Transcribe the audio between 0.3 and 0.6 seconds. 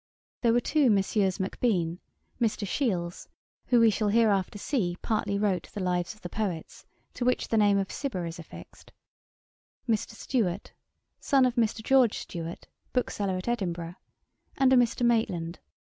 There were